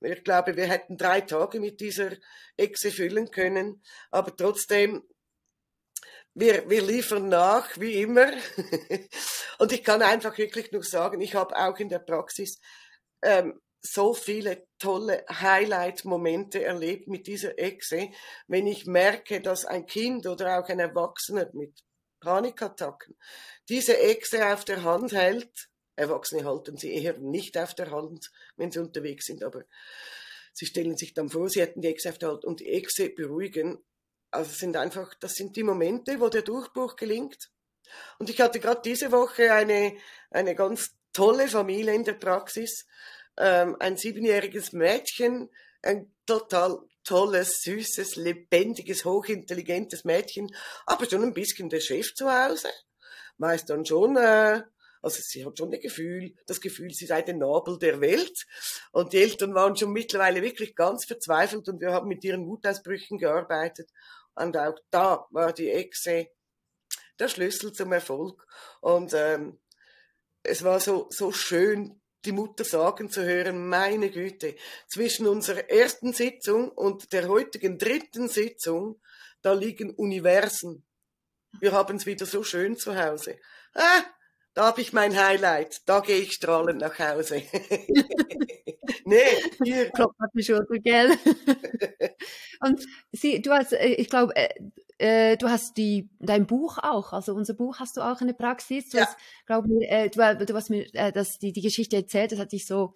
[0.00, 2.12] Ich glaube, wir hätten drei Tage mit dieser
[2.56, 3.82] Exe füllen können.
[4.10, 5.02] Aber trotzdem
[6.34, 8.32] wir, wir liefern nach, wie immer.
[9.58, 12.60] und ich kann einfach wirklich nur sagen, ich habe auch in der Praxis
[13.22, 18.10] ähm, so viele tolle Highlight-Momente erlebt mit dieser Echse,
[18.46, 21.82] wenn ich merke, dass ein Kind oder auch ein Erwachsener mit
[22.20, 23.16] Panikattacken
[23.68, 25.68] diese Echse auf der Hand hält.
[25.96, 29.64] Erwachsene halten sie eher nicht auf der Hand, wenn sie unterwegs sind, aber
[30.52, 33.10] sie stellen sich dann vor, sie hätten die Echse auf der Hand und die Echse
[33.10, 33.82] beruhigen.
[34.30, 37.50] Also sind einfach, das sind die Momente, wo der Durchbruch gelingt.
[38.18, 39.96] Und ich hatte gerade diese Woche eine,
[40.30, 42.86] eine ganz tolle Familie in der Praxis.
[43.36, 45.50] Ähm, ein siebenjähriges Mädchen,
[45.82, 50.54] ein total tolles, süßes, lebendiges, hochintelligentes Mädchen,
[50.86, 52.68] aber schon ein bisschen der Chef zu Hause.
[53.38, 54.62] Meist dann schon, äh,
[55.02, 58.44] also sie hat schon das Gefühl, das Gefühl, sie sei der Nabel der Welt.
[58.92, 63.18] Und die Eltern waren schon mittlerweile wirklich ganz verzweifelt und wir haben mit ihren Wutausbrüchen
[63.18, 63.90] gearbeitet.
[64.40, 66.28] Und auch da war die Echse
[67.18, 68.46] der Schlüssel zum Erfolg.
[68.80, 69.60] Und ähm,
[70.42, 74.56] es war so, so schön, die Mutter sagen zu hören, meine Güte,
[74.88, 79.00] zwischen unserer ersten Sitzung und der heutigen dritten Sitzung,
[79.42, 80.86] da liegen Universen.
[81.60, 83.38] Wir haben es wieder so schön zu Hause.
[83.74, 84.02] Ah,
[84.60, 85.88] da habe ich mein Highlight.
[85.88, 87.36] Da gehe ich strahlend nach Hause.
[89.06, 89.16] nee,
[89.64, 89.88] hier.
[89.94, 91.16] Klopft auf die Schulter, gell?
[92.60, 94.50] Und sie, du hast, äh, ich glaube, äh,
[94.98, 98.34] äh, du hast die, dein Buch auch, also unser Buch hast du auch in der
[98.34, 98.90] Praxis.
[98.90, 99.06] Du ja.
[99.06, 102.38] hast, glaube ich, äh, du, du hast mir äh, das, die, die Geschichte erzählt, das
[102.38, 102.92] hat dich so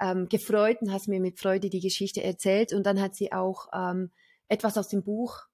[0.00, 3.66] ähm, gefreut und hast mir mit Freude die Geschichte erzählt und dann hat sie auch
[3.74, 4.12] ähm,
[4.48, 5.48] etwas aus dem Buch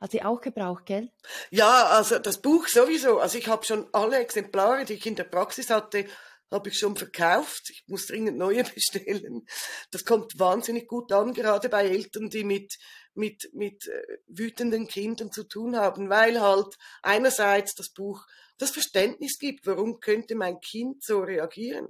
[0.00, 1.12] hat sie auch gebraucht, gell?
[1.50, 3.18] Ja, also das Buch sowieso.
[3.18, 6.06] Also ich habe schon alle Exemplare, die ich in der Praxis hatte,
[6.50, 7.70] habe ich schon verkauft.
[7.70, 9.46] Ich muss dringend neue bestellen.
[9.90, 12.78] Das kommt wahnsinnig gut an, gerade bei Eltern, die mit,
[13.14, 18.24] mit, mit äh, wütenden Kindern zu tun haben, weil halt einerseits das Buch
[18.58, 21.88] das Verständnis gibt, warum könnte mein Kind so reagieren.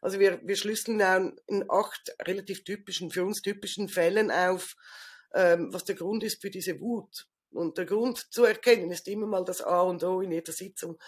[0.00, 1.00] Also wir, wir schlüsseln
[1.46, 4.74] in acht relativ typischen, für uns typischen Fällen auf,
[5.34, 7.26] ähm, was der Grund ist für diese Wut.
[7.56, 10.98] Und der Grund zu erkennen ist immer mal das A und O in jeder Sitzung.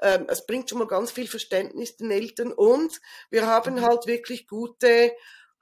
[0.00, 3.82] Ähm, es bringt schon mal ganz viel Verständnis den Eltern und wir haben mhm.
[3.82, 5.12] halt wirklich gute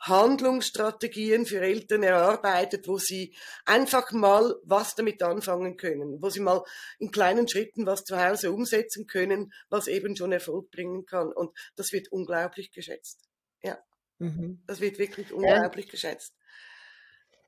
[0.01, 6.63] Handlungsstrategien für Eltern erarbeitet, wo sie einfach mal was damit anfangen können, wo sie mal
[6.99, 11.33] in kleinen Schritten was zu Hause umsetzen können, was eben schon Erfolg bringen kann.
[11.33, 13.23] Und das wird unglaublich geschätzt.
[13.63, 13.79] Ja.
[14.19, 14.63] Mhm.
[14.67, 15.91] Das wird wirklich unglaublich ja.
[15.93, 16.35] geschätzt.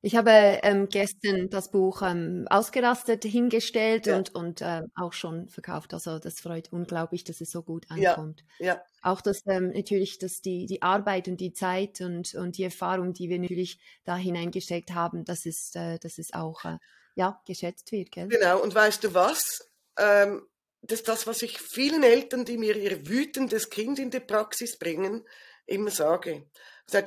[0.02, 0.30] Ich habe
[0.62, 4.16] ähm, gestern das Buch ähm, ausgerastet hingestellt ja.
[4.16, 5.94] und, und äh, auch schon verkauft.
[5.94, 8.44] Also das freut unglaublich, dass es so gut ankommt.
[8.58, 8.66] Ja.
[8.66, 8.82] ja.
[9.02, 13.14] Auch dass ähm, natürlich, dass die, die Arbeit und die Zeit und, und die Erfahrung,
[13.14, 16.78] die wir natürlich da hineingesteckt haben, dass es, äh, dass es auch äh,
[17.14, 18.12] ja, geschätzt wird.
[18.12, 18.28] Gell?
[18.28, 19.70] Genau, und weißt du was?
[19.98, 20.46] Ähm,
[20.82, 24.78] das ist das, was ich vielen Eltern, die mir ihr wütendes Kind in die Praxis
[24.78, 25.26] bringen,
[25.64, 26.46] immer sage.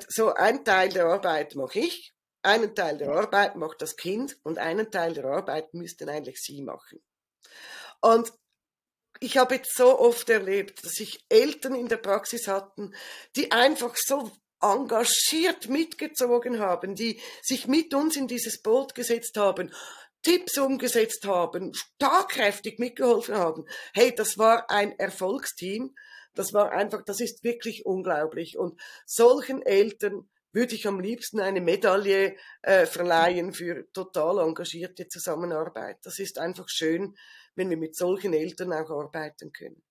[0.09, 4.57] So ein Teil der Arbeit mache ich einen Teil der Arbeit macht das Kind und
[4.57, 7.01] einen Teil der Arbeit müssten eigentlich Sie machen.
[8.01, 8.31] Und
[9.19, 12.93] ich habe jetzt so oft erlebt, dass sich Eltern in der Praxis hatten,
[13.35, 19.73] die einfach so engagiert mitgezogen haben, die sich mit uns in dieses Boot gesetzt haben,
[20.21, 23.65] Tipps umgesetzt haben, starkkräftig mitgeholfen haben.
[23.93, 25.95] Hey, das war ein Erfolgsteam.
[26.35, 28.57] Das war einfach, das ist wirklich unglaublich.
[28.57, 35.97] Und solchen Eltern würde ich am liebsten eine Medaille äh, verleihen für total engagierte Zusammenarbeit.
[36.03, 37.15] Das ist einfach schön,
[37.55, 39.83] wenn wir mit solchen Eltern auch arbeiten können.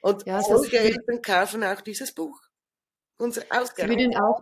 [0.00, 2.40] Und ja, solche Eltern kaufen auch dieses Buch.
[3.18, 4.40] Unser Sie würden auch,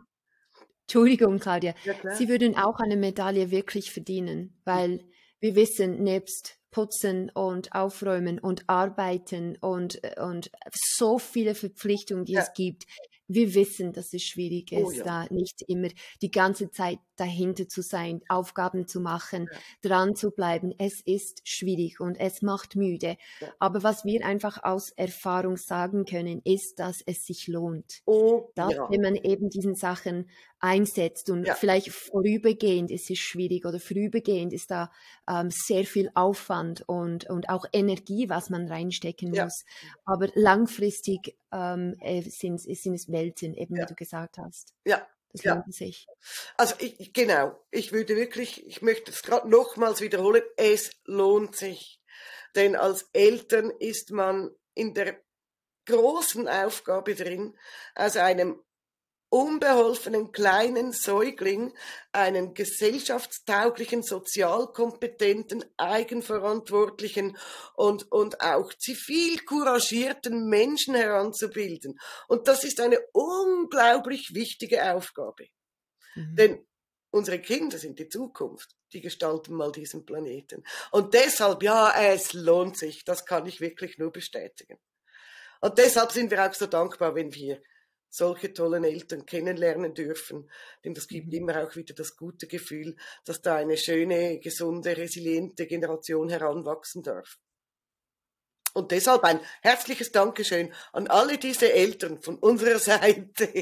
[0.83, 5.05] Entschuldigung, Claudia, ja, Sie würden auch eine Medaille wirklich verdienen, weil
[5.41, 12.43] wir wissen, nebst Putzen und Aufräumen und Arbeiten und, und so viele Verpflichtungen, die ja.
[12.43, 12.85] es gibt,
[13.29, 15.05] wir wissen, dass es schwierig oh ist, oh, ja.
[15.05, 15.89] da nicht immer
[16.21, 19.59] die ganze Zeit dahinter zu sein, Aufgaben zu machen, ja.
[19.83, 20.75] dran zu bleiben.
[20.79, 23.17] Es ist schwierig und es macht müde.
[23.41, 23.49] Ja.
[23.59, 28.03] Aber was wir einfach aus Erfahrung sagen können, ist, dass es sich lohnt.
[28.05, 30.29] Oh, dass wenn man eben diesen Sachen
[30.65, 34.91] einsetzt und vielleicht vorübergehend ist es schwierig oder vorübergehend ist da
[35.29, 39.67] ähm, sehr viel Aufwand und, und auch Energie, was man reinstecken muss.
[40.07, 44.73] Aber langfristig ähm, äh, sind, sind es Welten, eben wie du gesagt hast.
[44.87, 45.55] Ja, das ja.
[45.57, 46.07] lohnt sich.
[46.57, 52.01] Also ich, genau, ich würde wirklich, ich möchte es gerade nochmals wiederholen, es lohnt sich.
[52.55, 55.21] Denn als Eltern ist man in der
[55.85, 57.55] großen Aufgabe drin,
[57.95, 58.63] aus einem
[59.35, 61.75] unbeholfenen kleinen Säugling
[62.13, 67.37] einen gesellschaftstauglichen, sozialkompetenten, eigenverantwortlichen
[67.75, 71.99] und, und auch zivil couragierten Menschen heranzubilden.
[72.29, 75.49] Und das ist eine unglaublich wichtige Aufgabe.
[76.15, 76.37] Mhm.
[76.37, 76.67] Denn
[77.11, 78.77] unsere Kinder sind die Zukunft.
[78.93, 80.63] Die gestalten mal diesen Planeten.
[80.93, 83.05] Und deshalb, ja, es lohnt sich.
[83.05, 84.79] Das kann ich wirklich nur bestätigen.
[85.61, 87.61] Und deshalb sind wir auch so dankbar, wenn wir
[88.15, 90.49] solche tollen Eltern kennenlernen dürfen.
[90.85, 91.33] Denn das gibt mhm.
[91.33, 97.39] immer auch wieder das gute Gefühl, dass da eine schöne, gesunde, resiliente Generation heranwachsen darf.
[98.73, 103.53] Und deshalb ein herzliches Dankeschön an alle diese Eltern von unserer Seite.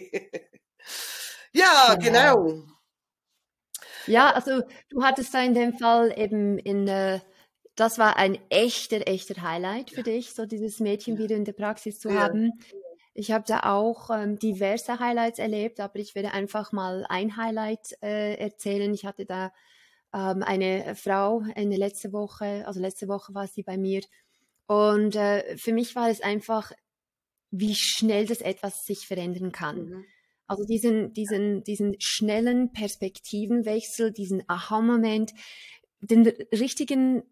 [1.53, 2.62] ja, genau.
[4.07, 7.21] Ja, also du hattest da in dem Fall eben in, äh,
[7.75, 12.01] das war ein echter, echter Highlight für dich, so dieses Mädchen wieder in der Praxis
[12.01, 12.21] zu ja.
[12.21, 12.53] haben.
[13.14, 17.96] Ich habe da auch ähm, diverse Highlights erlebt, aber ich werde einfach mal ein Highlight
[18.03, 18.92] äh, erzählen.
[18.94, 19.53] Ich hatte da
[20.14, 24.03] ähm, eine Frau eine letzte Woche, also letzte Woche war sie bei mir.
[24.66, 26.72] Und äh, für mich war es einfach,
[27.51, 29.85] wie schnell das etwas sich verändern kann.
[29.85, 30.05] Mhm.
[30.46, 35.33] Also diesen, diesen, diesen schnellen Perspektivenwechsel, diesen Aha-Moment,
[36.01, 37.22] den richtigen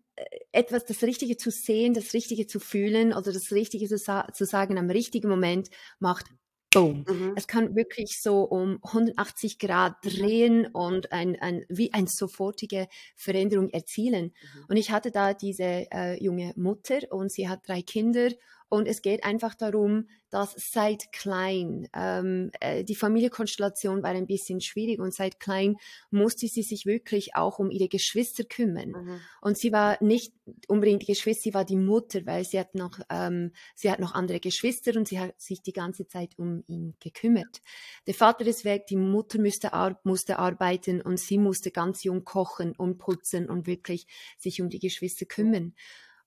[0.52, 4.44] etwas, das Richtige zu sehen, das Richtige zu fühlen oder das Richtige zu, sa zu
[4.44, 6.26] sagen am richtigen Moment macht
[6.72, 7.04] Boom.
[7.08, 7.32] Mhm.
[7.34, 13.70] Es kann wirklich so um 180 Grad drehen und ein, ein, wie eine sofortige Veränderung
[13.70, 14.26] erzielen.
[14.26, 14.64] Mhm.
[14.68, 18.30] Und ich hatte da diese äh, junge Mutter und sie hat drei Kinder
[18.70, 24.60] und es geht einfach darum, dass seit klein, ähm, äh, die Familienkonstellation war ein bisschen
[24.60, 25.76] schwierig und seit klein
[26.12, 28.90] musste sie sich wirklich auch um ihre Geschwister kümmern.
[28.90, 29.20] Mhm.
[29.40, 30.32] Und sie war nicht
[30.68, 34.14] unbedingt die Geschwister, sie war die Mutter, weil sie hat noch, ähm, sie hat noch
[34.14, 37.60] andere Geschwister und sie hat sich die ganze Zeit um ihn gekümmert.
[38.06, 42.24] Der Vater ist weg, die Mutter musste, ar musste arbeiten und sie musste ganz jung
[42.24, 44.06] kochen und putzen und wirklich
[44.38, 45.74] sich um die Geschwister kümmern.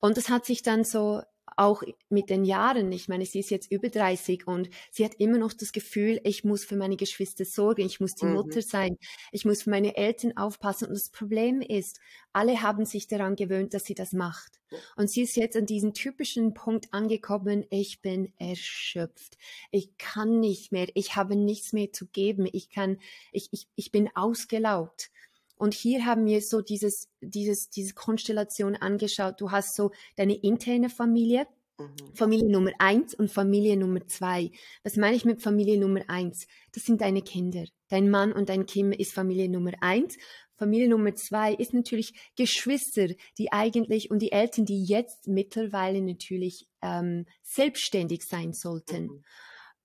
[0.01, 1.21] Und das hat sich dann so
[1.57, 5.37] auch mit den Jahren, ich meine, sie ist jetzt über 30 und sie hat immer
[5.37, 8.33] noch das Gefühl, ich muss für meine Geschwister sorgen, ich muss die mhm.
[8.33, 8.97] Mutter sein,
[9.31, 10.87] ich muss für meine Eltern aufpassen.
[10.87, 11.99] Und das Problem ist,
[12.31, 14.59] alle haben sich daran gewöhnt, dass sie das macht.
[14.95, 19.37] Und sie ist jetzt an diesem typischen Punkt angekommen, ich bin erschöpft.
[19.71, 22.99] Ich kann nicht mehr, ich habe nichts mehr zu geben, ich kann,
[23.31, 25.11] ich, ich, ich bin ausgelaugt.
[25.63, 29.39] Und hier haben wir so dieses, dieses, diese Konstellation angeschaut.
[29.39, 31.47] Du hast so deine interne Familie,
[31.79, 31.95] mhm.
[32.13, 34.51] Familie Nummer eins und Familie Nummer zwei.
[34.83, 36.47] Was meine ich mit Familie Nummer eins?
[36.73, 37.63] Das sind deine Kinder.
[37.87, 40.17] Dein Mann und dein Kind ist Familie Nummer eins.
[40.57, 46.67] Familie Nummer zwei ist natürlich Geschwister, die eigentlich und die Eltern, die jetzt mittlerweile natürlich
[46.81, 49.03] ähm, selbstständig sein sollten.
[49.03, 49.23] Mhm.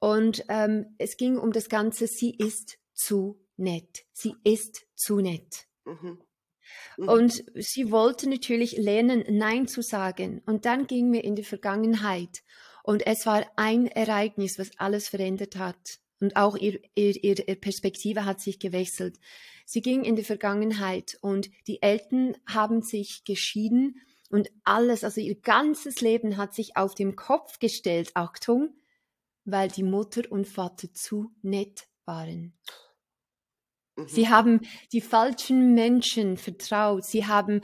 [0.01, 4.07] Und ähm, es ging um das Ganze, sie ist zu nett.
[4.13, 5.68] Sie ist zu nett.
[5.89, 6.19] Mhm.
[6.97, 7.09] Mhm.
[7.09, 10.43] Und sie wollte natürlich lernen, Nein zu sagen.
[10.47, 12.43] Und dann ging mir in die Vergangenheit.
[12.83, 15.99] Und es war ein Ereignis, was alles verändert hat.
[16.21, 19.19] Und auch ihr, ihr, ihre Perspektive hat sich gewechselt.
[19.65, 25.41] Sie ging in die Vergangenheit und die Eltern haben sich geschieden und alles, also ihr
[25.41, 28.11] ganzes Leben hat sich auf den Kopf gestellt.
[28.15, 28.75] Achtung,
[29.45, 32.59] weil die Mutter und Vater zu nett waren.
[34.07, 34.29] Sie mhm.
[34.29, 34.61] haben
[34.93, 37.05] die falschen Menschen vertraut.
[37.05, 37.63] Sie haben,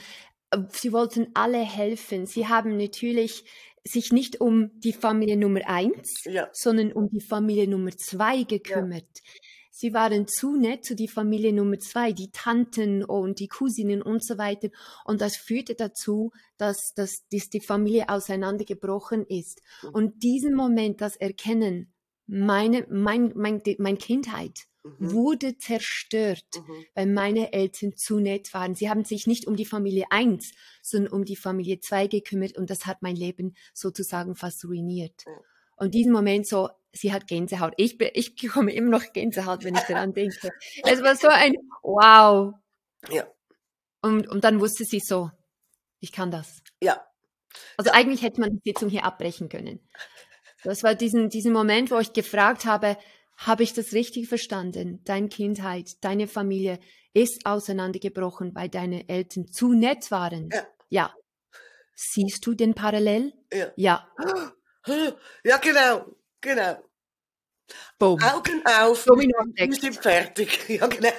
[0.51, 2.27] äh, sie wollten alle helfen.
[2.27, 3.45] Sie haben natürlich
[3.87, 6.49] sich nicht um die Familie Nummer eins, ja.
[6.53, 9.05] sondern um die Familie Nummer zwei gekümmert.
[9.15, 9.41] Ja.
[9.77, 14.25] Sie waren zu nett zu die Familie Nummer zwei, die Tanten und die Cousinen und
[14.25, 14.69] so weiter.
[15.05, 19.61] Und das führte dazu, dass, dass, dass die Familie auseinandergebrochen ist.
[19.83, 19.89] Mhm.
[19.91, 21.93] Und diesen Moment, das Erkennen,
[22.27, 25.13] meine, mein, mein, mein Kindheit, mhm.
[25.13, 26.85] wurde zerstört, mhm.
[26.95, 28.75] weil meine Eltern zu nett waren.
[28.75, 32.71] Sie haben sich nicht um die Familie 1, sondern um die Familie 2 gekümmert und
[32.71, 35.25] das hat mein Leben sozusagen fast ruiniert.
[35.27, 35.33] Mhm.
[35.77, 37.75] Und diesen Moment so, sie hat Gänsehaut.
[37.77, 40.53] Ich, ich bekomme immer noch Gänsehaut, wenn ich daran denke.
[40.85, 42.55] Es war so ein Wow.
[43.11, 43.27] Ja.
[44.03, 45.31] Und, und dann wusste sie so,
[46.01, 46.63] ich kann das.
[46.81, 47.05] Ja.
[47.77, 49.81] Also eigentlich hätte man die Sitzung hier abbrechen können.
[50.63, 52.97] Das war diesen, diesen Moment, wo ich gefragt habe,
[53.37, 55.01] habe ich das richtig verstanden?
[55.05, 56.79] Deine Kindheit, deine Familie
[57.13, 60.51] ist auseinandergebrochen, weil deine Eltern zu nett waren.
[60.53, 60.67] Ja.
[60.89, 61.15] ja.
[61.95, 63.33] Siehst du den Parallel?
[63.53, 63.73] Ja.
[63.77, 64.09] Ja.
[65.43, 66.05] Ja, genau.
[66.43, 66.77] Genau.
[67.99, 68.21] Boom.
[68.23, 70.59] Augen auf, wir sind fertig.
[70.69, 71.11] Ja, genau.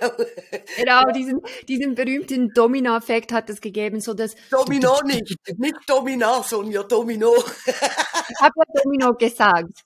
[0.77, 4.35] Genau, diesen, diesen berühmten Domino-Effekt hat es gegeben, so dass...
[4.51, 7.33] Domino nicht, nicht Domina, Sonja, Domino.
[7.65, 9.83] ich habe ja Domino gesagt.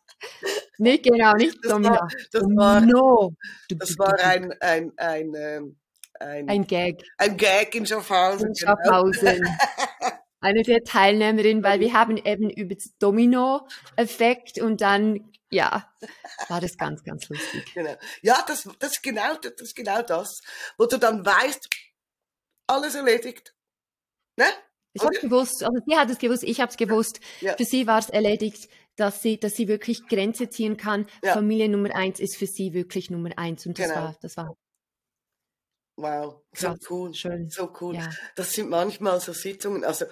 [0.79, 1.93] Nicht genau, nicht das Domino.
[1.93, 3.35] War, das war, no.
[3.69, 5.77] das war ein, ein, ein, ähm,
[6.19, 7.03] ein, ein Gag.
[7.17, 8.47] Ein Gag in Schaffhausen.
[8.47, 8.75] In genau.
[8.77, 9.41] Schaffhausen.
[9.41, 9.51] Genau.
[10.41, 15.93] Eine der Teilnehmerinnen, weil wir haben eben über das Domino-Effekt und dann, ja,
[16.47, 17.73] war das ganz, ganz lustig.
[17.73, 17.97] Genau.
[18.21, 20.39] Ja, das, das, ist genau, das ist genau das,
[20.77, 21.67] wo du dann weißt,
[22.67, 23.53] alles erledigt.
[24.37, 24.45] Ne?
[24.93, 27.19] Ich habe gewusst, also sie hat es gewusst, ich habe es gewusst.
[27.41, 27.57] Ja.
[27.57, 31.07] Für sie war es erledigt dass sie, dass sie wirklich Grenze ziehen kann.
[31.23, 31.33] Ja.
[31.33, 33.65] Familie Nummer eins ist für sie wirklich Nummer eins.
[33.65, 34.01] Und das Genau.
[34.01, 34.55] war, das war
[35.97, 37.49] Wow, so Krass, cool, schön.
[37.49, 37.95] so cool.
[37.95, 38.09] Ja.
[38.35, 40.05] Das sind manchmal so Sitzungen, also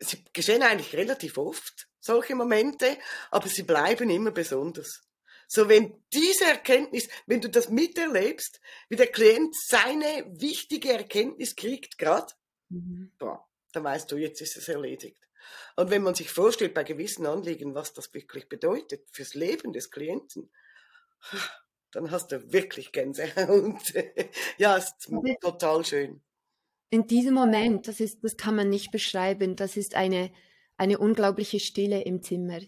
[0.00, 2.98] sie geschehen eigentlich relativ oft, solche Momente,
[3.30, 5.00] aber sie bleiben immer besonders.
[5.48, 11.98] So, wenn diese Erkenntnis, wenn du das miterlebst, wie der Klient seine wichtige Erkenntnis kriegt,
[11.98, 12.34] gerade,
[12.68, 13.12] Mhm.
[13.18, 15.25] dann weißt du, jetzt ist es erledigt.
[15.76, 19.90] Und wenn man sich vorstellt, bei gewissen Anliegen, was das wirklich bedeutet fürs Leben des
[19.90, 20.50] Klienten,
[21.92, 23.94] dann hast du wirklich Gänsehaut.
[24.58, 26.22] ja, es ist total schön.
[26.90, 30.32] In diesem Moment, das ist, das kann man nicht beschreiben, das ist eine,
[30.76, 32.60] eine unglaubliche Stille im Zimmer.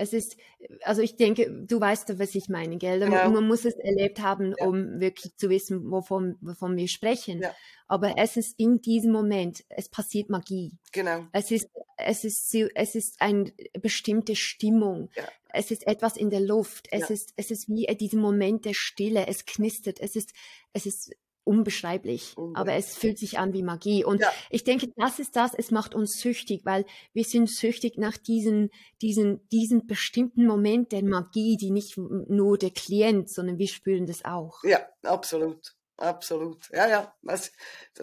[0.00, 0.36] Es ist,
[0.82, 3.00] also ich denke, du weißt, was ich meine, gell?
[3.00, 3.30] Man, Genau.
[3.30, 4.64] man muss es erlebt haben, Ja.
[4.66, 7.42] um wirklich zu wissen, wovon, wovon wir sprechen.
[7.42, 7.54] Ja.
[7.88, 10.72] Aber es ist in diesem Moment, es passiert Magie.
[10.92, 11.26] Genau.
[11.32, 15.10] Es ist, es ist, es ist eine bestimmte Stimmung.
[15.16, 15.28] Ja.
[15.52, 16.86] Es ist etwas in der Luft.
[16.92, 17.14] Es Ja.
[17.14, 19.26] ist, es ist wie dieser Moment der Stille.
[19.26, 19.98] Es knistert.
[20.00, 20.32] Es ist,
[20.74, 21.10] es ist
[21.48, 22.34] unbeschreiblich.
[22.54, 24.04] Aber es fühlt sich an wie Magie.
[24.04, 24.30] Und Ja.
[24.50, 25.54] ich denke, das ist das.
[25.54, 26.84] Es macht uns süchtig, weil
[27.14, 28.70] wir sind süchtig nach diesen,
[29.02, 34.24] diesen, diesen bestimmten Moment der Magie, die nicht nur der Klient, sondern wir spüren das
[34.24, 34.62] auch.
[34.62, 35.74] Ja, absolut.
[36.00, 36.68] Absolut.
[36.72, 37.50] Ja, ja, also,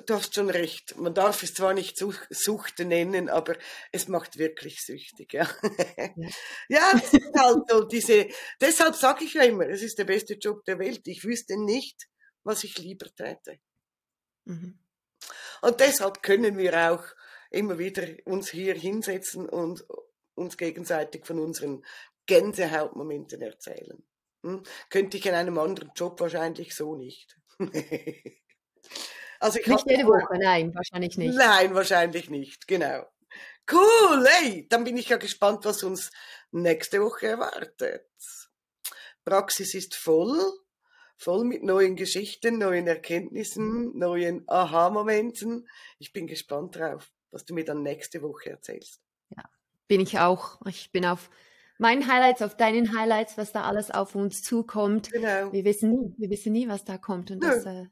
[0.05, 0.97] du hast schon recht.
[0.97, 3.55] Man darf es zwar nicht Such- Sucht nennen, aber
[3.93, 5.47] es macht wirklich süchtig, ja.
[5.95, 6.09] Ja.
[6.67, 8.27] Ja, das ist halt so diese,
[8.59, 11.07] deshalb sage ich ja immer, es ist der beste Job der Welt.
[11.07, 12.05] Ich wüsste nicht,
[12.45, 13.59] was ich lieber täte.
[14.45, 14.79] Mhm.
[15.61, 17.03] Und deshalb können wir auch
[17.49, 19.85] immer wieder uns hier hinsetzen und
[20.35, 21.83] uns gegenseitig von unseren
[22.25, 24.03] Gänsehautmomenten erzählen.
[24.43, 24.63] Hm?
[24.89, 27.37] Könnte ich in einem anderen Job wahrscheinlich so nicht.
[29.39, 31.35] also ich Nicht jede Woche, nein, wahrscheinlich nicht.
[31.35, 33.05] Nein, wahrscheinlich nicht, genau.
[33.71, 36.11] Cool, hey, dann bin ich ja gespannt, was uns
[36.51, 38.07] nächste Woche erwartet.
[39.23, 40.39] Praxis ist voll,
[41.17, 45.67] voll mit neuen Geschichten, neuen Erkenntnissen, neuen Aha-Momenten.
[45.99, 49.01] Ich bin gespannt drauf, was du mir dann nächste Woche erzählst.
[49.87, 50.59] Bin ich auch.
[50.67, 51.29] Ich bin auf
[51.77, 55.11] meinen Highlights, auf deinen Highlights, was da alles auf uns zukommt.
[55.11, 55.51] Genau.
[55.51, 57.29] Wir wissen nie, wir wissen nie, was da kommt.
[57.29, 57.49] Und Nö.
[57.49, 57.85] das, äh,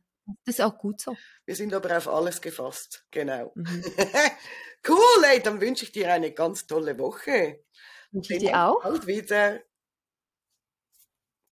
[0.46, 1.16] das ist auch gut so.
[1.46, 3.06] Wir sind aber auf alles gefasst.
[3.12, 3.52] Genau.
[3.54, 3.84] Mhm.
[4.88, 7.64] cool, ey, dann wünsche ich dir eine ganz tolle Woche.
[8.12, 8.82] Wünsche ich dir auch.
[8.82, 9.60] Bald wieder.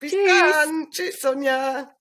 [0.02, 0.52] Bis Tschüss.
[0.52, 0.90] dann.
[0.90, 1.94] Tschüss, Sonja.